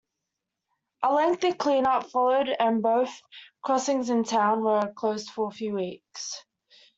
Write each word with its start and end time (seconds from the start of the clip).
A 1.03 1.13
lengthy 1.13 1.53
cleanup 1.53 2.09
followed 2.09 2.49
and 2.49 2.81
both 2.81 3.21
crossings 3.63 4.09
in 4.09 4.23
town 4.23 4.63
were 4.63 4.91
closed 4.95 5.29
for 5.29 5.51
weeks. 5.61 6.43